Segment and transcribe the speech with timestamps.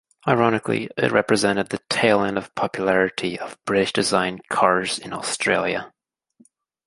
[0.27, 5.93] Ironically, it represented the tail-end of popularity of British-designed cars in Australia.